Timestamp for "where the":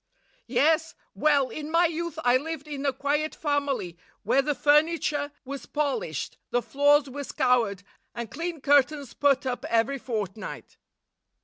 4.23-4.55